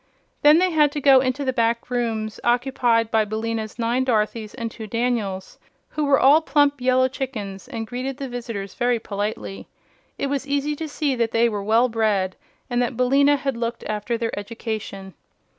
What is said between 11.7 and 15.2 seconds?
bred and that Billina had looked after their education.